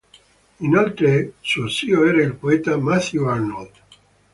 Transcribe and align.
Inoltre 0.61 1.33
suo 1.41 1.69
zio 1.69 2.03
era 2.05 2.23
il 2.23 2.33
poeta 2.33 2.75
Matthew 2.75 3.27
Arnold. 3.27 3.71